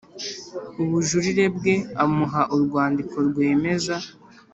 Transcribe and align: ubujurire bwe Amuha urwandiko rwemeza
ubujurire 0.81 1.45
bwe 1.55 1.75
Amuha 2.03 2.41
urwandiko 2.55 3.15
rwemeza 3.27 3.95